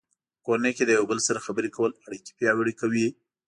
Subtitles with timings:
[0.35, 3.07] په کورنۍ کې د یو بل سره خبرې کول اړیکې پیاوړې کوي.